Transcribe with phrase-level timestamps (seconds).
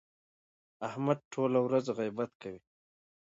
[0.87, 2.61] احمد ټوله ورځ غیبت کوي.